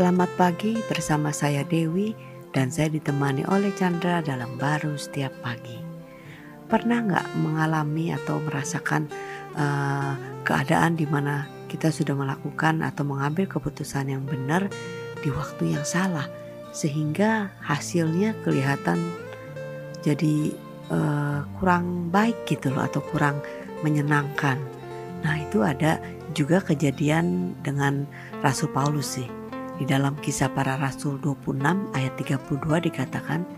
Selamat 0.00 0.32
pagi 0.40 0.80
bersama 0.88 1.28
saya 1.28 1.60
Dewi 1.60 2.16
dan 2.56 2.72
saya 2.72 2.88
ditemani 2.88 3.44
oleh 3.52 3.68
Chandra 3.76 4.24
dalam 4.24 4.56
baru 4.56 4.96
setiap 4.96 5.28
pagi. 5.44 5.76
Pernah 6.72 7.04
nggak 7.04 7.26
mengalami 7.36 8.08
atau 8.08 8.40
merasakan 8.40 9.12
uh, 9.60 10.16
keadaan 10.40 10.96
di 10.96 11.04
mana 11.04 11.44
kita 11.68 11.92
sudah 11.92 12.16
melakukan 12.16 12.80
atau 12.80 13.04
mengambil 13.04 13.44
keputusan 13.44 14.08
yang 14.08 14.24
benar 14.24 14.72
di 15.20 15.28
waktu 15.28 15.76
yang 15.76 15.84
salah 15.84 16.32
sehingga 16.72 17.52
hasilnya 17.60 18.40
kelihatan 18.40 18.96
jadi 20.00 20.56
uh, 20.88 21.44
kurang 21.60 22.08
baik 22.08 22.48
gitu 22.48 22.72
loh 22.72 22.88
atau 22.88 23.04
kurang 23.12 23.44
menyenangkan. 23.84 24.56
Nah 25.20 25.36
itu 25.44 25.60
ada 25.60 26.00
juga 26.32 26.64
kejadian 26.64 27.52
dengan 27.60 28.08
Rasul 28.40 28.72
Paulus 28.72 29.20
sih 29.20 29.39
di 29.80 29.88
dalam 29.88 30.12
kisah 30.20 30.52
para 30.52 30.76
rasul 30.76 31.16
26 31.24 31.56
ayat 31.96 32.12
32 32.20 32.84
dikatakan, 32.92 33.48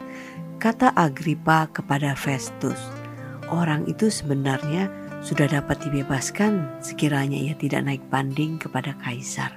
kata 0.63 0.95
Agripa 0.95 1.67
kepada 1.75 2.15
Festus, 2.15 2.79
orang 3.51 3.83
itu 3.91 4.07
sebenarnya 4.07 4.87
sudah 5.27 5.51
dapat 5.51 5.83
dibebaskan 5.83 6.79
sekiranya 6.79 7.35
ia 7.35 7.59
tidak 7.59 7.83
naik 7.91 8.03
banding 8.07 8.55
kepada 8.63 8.95
kaisar. 9.03 9.51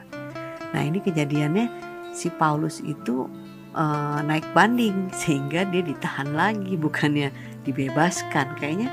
Nah 0.74 0.82
ini 0.82 0.98
kejadiannya 1.06 1.70
si 2.18 2.34
Paulus 2.34 2.82
itu 2.82 3.30
uh, 3.78 4.26
naik 4.26 4.46
banding 4.58 5.10
sehingga 5.22 5.70
dia 5.70 5.86
ditahan 5.86 6.34
lagi 6.34 6.74
bukannya 6.82 7.30
dibebaskan. 7.62 8.58
Kayaknya 8.58 8.90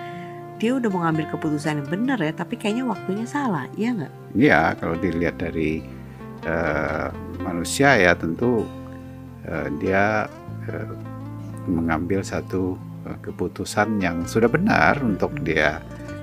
dia 0.61 0.77
udah 0.77 0.93
mengambil 0.93 1.25
keputusan 1.33 1.81
yang 1.81 1.89
benar 1.89 2.21
ya, 2.21 2.37
tapi 2.37 2.61
kayaknya 2.61 2.85
waktunya 2.85 3.25
salah, 3.25 3.65
iya 3.75 3.97
nggak? 3.97 4.13
Iya, 4.37 4.61
kalau 4.79 4.95
dilihat 4.95 5.41
dari 5.43 5.83
uh, 6.47 7.11
manusia 7.43 7.99
ya 7.99 8.15
tentu 8.15 8.65
uh, 9.47 9.69
dia 9.83 10.31
uh, 10.71 10.95
mengambil 11.67 12.23
satu 12.23 12.79
uh, 13.07 13.19
keputusan 13.23 13.99
yang 14.03 14.25
sudah 14.27 14.49
benar 14.49 14.99
untuk 15.03 15.35
dia 15.43 15.83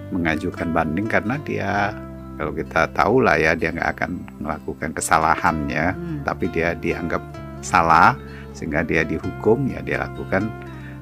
mengajukan 0.09 0.73
banding 0.73 1.05
karena 1.05 1.35
dia 1.45 1.93
kalau 2.39 2.55
kita 2.55 2.87
tahu 2.95 3.19
lah 3.19 3.35
ya 3.35 3.51
dia 3.53 3.75
nggak 3.75 3.99
akan 3.99 4.11
melakukan 4.39 4.95
kesalahannya 4.95 5.91
hmm. 5.91 6.19
tapi 6.23 6.47
dia 6.49 6.71
dianggap 6.73 7.21
salah 7.59 8.15
sehingga 8.55 8.81
dia 8.87 9.03
dihukum 9.03 9.67
ya 9.67 9.83
dia 9.83 10.07
lakukan 10.07 10.47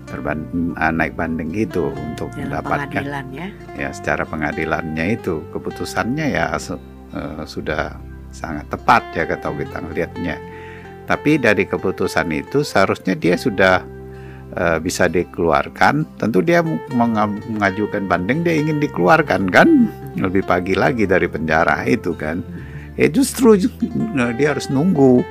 terbanding, 0.07 0.73
naik 0.73 1.13
banding 1.13 1.51
itu 1.53 1.91
untuk 1.93 2.31
Dalam 2.33 2.63
mendapatkan 2.63 3.03
ya. 3.29 3.47
ya 3.75 3.89
secara 3.91 4.23
pengadilannya 4.23 5.19
itu 5.19 5.43
keputusannya 5.53 6.25
ya 6.33 6.55
uh, 6.55 7.43
sudah 7.43 8.06
sangat 8.31 8.67
tepat 8.69 9.03
ya 9.15 9.23
kalau 9.25 9.57
kita 9.57 9.79
melihatnya. 9.81 10.35
Tapi 11.07 11.39
dari 11.39 11.63
keputusan 11.63 12.27
itu 12.35 12.67
seharusnya 12.67 13.15
dia 13.15 13.39
sudah 13.39 13.79
uh, 14.59 14.77
bisa 14.83 15.07
dikeluarkan. 15.07 16.03
Tentu 16.19 16.43
dia 16.43 16.59
mengajukan 16.91 18.05
banding 18.11 18.43
dia 18.43 18.59
ingin 18.59 18.83
dikeluarkan 18.83 19.47
kan 19.47 19.87
lebih 20.19 20.43
pagi 20.43 20.75
lagi 20.75 21.07
dari 21.07 21.31
penjara 21.31 21.87
itu 21.87 22.11
kan. 22.11 22.43
Ya 22.99 23.07
justru 23.07 23.55
dia 24.35 24.47
harus 24.51 24.67
nunggu. 24.67 25.23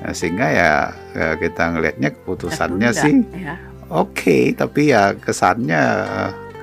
Nah, 0.00 0.16
sehingga 0.16 0.48
ya, 0.48 0.72
ya 1.12 1.28
kita 1.36 1.76
ngelihatnya 1.76 2.08
keputusannya 2.16 2.90
sih 2.96 3.20
ya. 3.36 3.60
oke, 3.92 4.16
okay, 4.16 4.56
tapi 4.56 4.96
ya 4.96 5.12
kesannya 5.12 5.82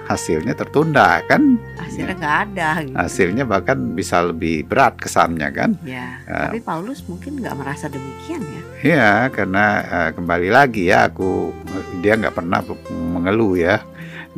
hasilnya 0.08 0.56
tertunda 0.56 1.20
kan 1.28 1.60
hasilnya 1.76 2.16
ya. 2.16 2.20
nggak 2.20 2.36
ya. 2.36 2.44
ada 2.48 2.70
gitu. 2.80 2.96
hasilnya 2.96 3.44
bahkan 3.44 3.78
bisa 3.92 4.24
lebih 4.24 4.64
berat 4.64 4.96
kesannya 4.96 5.52
kan 5.52 5.76
ya, 5.84 6.24
uh, 6.32 6.48
tapi 6.48 6.64
Paulus 6.64 7.04
mungkin 7.12 7.44
nggak 7.44 7.56
merasa 7.60 7.92
demikian 7.92 8.42
ya 8.42 8.62
ya 8.82 9.12
karena 9.28 9.66
uh, 9.84 10.10
kembali 10.16 10.50
lagi 10.50 10.88
ya 10.88 11.12
aku 11.12 11.52
dia 12.00 12.16
nggak 12.16 12.40
pernah 12.40 12.64
mengeluh 12.90 13.60
ya 13.60 13.84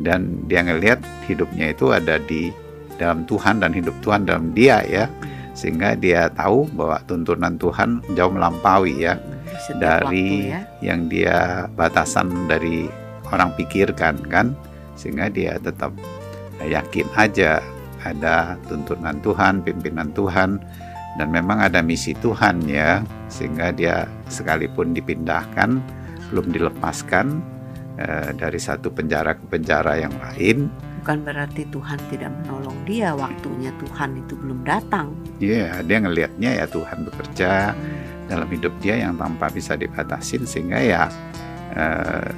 dan 0.01 0.49
dia 0.49 0.65
ngelihat 0.65 0.99
hidupnya 1.29 1.69
itu 1.69 1.93
ada 1.93 2.17
di 2.17 2.49
dalam 2.97 3.23
Tuhan 3.29 3.61
dan 3.61 3.71
hidup 3.71 3.93
Tuhan 4.01 4.25
dalam 4.25 4.51
dia 4.57 4.81
ya 4.83 5.05
sehingga 5.53 5.93
dia 5.93 6.31
tahu 6.33 6.71
bahwa 6.71 7.03
tuntunan 7.05 7.59
Tuhan 7.59 8.01
jauh 8.15 8.31
melampaui 8.31 9.05
ya 9.05 9.19
Setiap 9.59 10.07
dari 10.07 10.55
ya. 10.55 10.63
yang 10.79 11.11
dia 11.11 11.67
batasan 11.75 12.47
dari 12.47 12.87
orang 13.29 13.51
pikirkan 13.59 14.23
kan 14.31 14.55
sehingga 14.99 15.31
dia 15.31 15.55
tetap 15.55 15.95
yakin 16.59 17.07
aja 17.15 17.63
ada 18.03 18.59
tuntunan 18.67 19.15
Tuhan, 19.23 19.63
pimpinan 19.63 20.11
Tuhan. 20.11 20.59
Dan 21.17 21.35
memang 21.35 21.59
ada 21.59 21.83
misi 21.83 22.15
Tuhan 22.15 22.63
ya 22.63 23.03
sehingga 23.27 23.75
dia 23.75 24.07
sekalipun 24.31 24.95
dipindahkan 24.95 25.81
belum 26.31 26.53
dilepaskan 26.53 27.43
eh, 27.99 28.31
dari 28.39 28.59
satu 28.61 28.87
penjara 28.93 29.35
ke 29.35 29.43
penjara 29.51 29.99
yang 29.99 30.13
lain. 30.15 30.71
Bukan 31.03 31.25
berarti 31.27 31.67
Tuhan 31.67 31.99
tidak 32.07 32.31
menolong 32.43 32.77
dia 32.87 33.11
waktunya 33.17 33.73
Tuhan 33.83 34.15
itu 34.21 34.37
belum 34.37 34.63
datang. 34.63 35.11
Iya 35.43 35.59
yeah, 35.59 35.73
dia 35.83 35.97
ngelihatnya 35.99 36.51
ya 36.63 36.65
Tuhan 36.69 37.03
bekerja 37.11 37.75
dalam 38.29 38.47
hidup 38.47 38.71
dia 38.79 38.95
yang 39.03 39.17
tanpa 39.17 39.49
bisa 39.51 39.75
dibatasin 39.75 40.45
sehingga 40.45 40.79
ya 40.79 41.03
uh, 41.75 42.29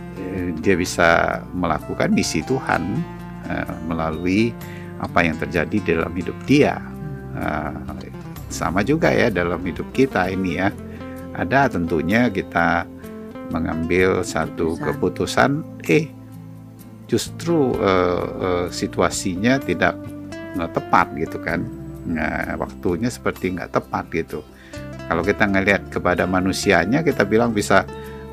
dia 0.60 0.76
bisa 0.76 1.42
melakukan 1.56 2.12
misi 2.12 2.44
Tuhan 2.44 2.82
uh, 3.48 3.74
melalui 3.88 4.52
apa 5.02 5.26
yang 5.26 5.36
terjadi 5.40 5.98
dalam 5.98 6.14
hidup 6.14 6.38
dia. 6.48 6.80
Uh, 7.36 7.74
sama 8.52 8.84
juga 8.84 9.08
ya 9.16 9.32
dalam 9.32 9.64
hidup 9.64 9.88
kita 9.96 10.28
ini 10.28 10.60
ya. 10.60 10.70
Ada 11.32 11.72
tentunya 11.72 12.28
kita 12.28 12.84
mengambil 13.52 14.24
satu 14.24 14.76
keputusan, 14.76 15.64
eh 15.88 16.12
justru 17.08 17.76
uh, 17.80 18.24
uh, 18.40 18.68
situasinya 18.68 19.60
tidak 19.64 19.96
uh, 20.60 20.70
tepat 20.72 21.16
gitu 21.16 21.40
kan. 21.40 21.64
Nah, 22.02 22.60
waktunya 22.60 23.08
seperti 23.08 23.56
nggak 23.56 23.72
tepat 23.72 24.12
gitu. 24.12 24.44
Kalau 25.08 25.24
kita 25.24 25.44
ngelihat 25.48 25.92
kepada 25.92 26.24
manusianya, 26.24 27.04
kita 27.04 27.28
bilang 27.28 27.52
bisa 27.52 27.84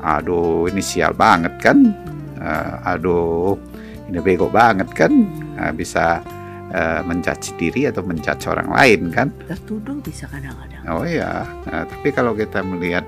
aduh 0.01 0.67
ini 0.71 0.81
sial 0.83 1.15
banget 1.15 1.55
kan? 1.59 1.91
Uh, 2.39 2.75
aduh 2.95 3.59
ini 4.07 4.19
bego 4.23 4.47
banget 4.47 4.89
kan? 4.95 5.11
Uh, 5.59 5.71
bisa 5.75 6.23
uh, 6.71 7.01
mencaci 7.03 7.55
diri 7.59 7.87
atau 7.87 8.01
mencaci 8.03 8.45
orang 8.47 8.69
lain 8.71 9.11
kan? 9.11 9.27
Tertuduh 9.47 9.99
bisa 9.99 10.25
kadang-kadang. 10.27 10.81
Oh 10.87 11.03
iya 11.03 11.43
uh, 11.69 11.83
tapi 11.85 12.09
kalau 12.15 12.33
kita 12.33 12.63
melihat 12.63 13.03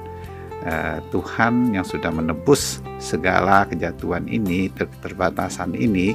uh, 0.68 1.00
Tuhan 1.09 1.74
yang 1.74 1.85
sudah 1.85 2.13
menebus 2.13 2.84
segala 3.02 3.66
kejatuhan 3.66 4.29
ini 4.29 4.69
terbatasan 5.02 5.73
ini 5.73 6.13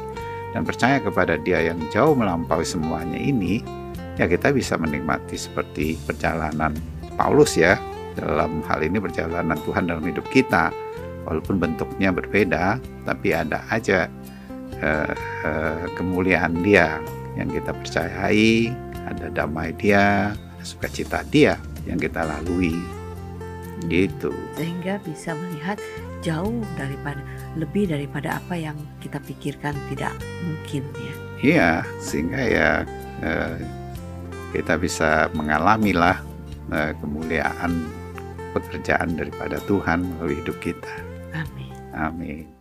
dan 0.55 0.63
percaya 0.65 1.03
kepada 1.03 1.37
dia 1.37 1.61
yang 1.61 1.77
jauh 1.93 2.17
melampaui 2.17 2.65
semuanya 2.65 3.19
ini 3.19 3.61
ya 4.17 4.25
kita 4.25 4.53
bisa 4.55 4.81
menikmati 4.81 5.37
seperti 5.37 6.01
perjalanan 6.09 6.73
Paulus 7.21 7.57
ya 7.61 7.77
dalam 8.17 8.65
hal 8.65 8.81
ini 8.81 8.97
perjalanan 8.99 9.61
Tuhan 9.63 9.87
dalam 9.87 10.03
hidup 10.03 10.25
kita. 10.33 10.73
Walaupun 11.27 11.59
bentuknya 11.59 12.15
berbeda 12.15 12.79
tapi 13.03 13.35
ada 13.35 13.59
aja 13.67 14.07
uh, 14.79 15.15
uh, 15.43 15.85
kemuliaan 15.99 16.55
dia 16.63 17.03
yang 17.35 17.51
kita 17.51 17.75
percayai 17.75 18.71
ada 19.11 19.27
damai 19.35 19.75
dia 19.75 20.33
sukacita 20.63 21.27
dia 21.29 21.59
yang 21.85 21.99
kita 21.99 22.23
lalui. 22.25 22.79
Gitu. 23.91 24.33
Sehingga 24.57 25.03
bisa 25.05 25.37
melihat 25.37 25.77
jauh 26.25 26.65
daripada 26.81 27.21
lebih 27.59 27.93
daripada 27.93 28.41
apa 28.41 28.57
yang 28.57 28.79
kita 29.03 29.21
pikirkan 29.21 29.77
tidak 29.93 30.15
mungkin 30.47 30.83
ya. 30.97 31.15
Iya 31.37 31.71
sehingga 32.01 32.41
ya 32.41 32.71
uh, 33.21 33.57
kita 34.55 34.81
bisa 34.81 35.29
mengalami 35.37 35.93
lah 35.93 36.19
kemuliaan 36.99 37.79
pekerjaan 38.63 39.15
daripada 39.19 39.61
Tuhan 39.69 40.05
melalui 40.05 40.41
hidup 40.41 40.57
kita. 40.65 40.93
Amin. 41.37 41.73
Amin. 41.93 42.56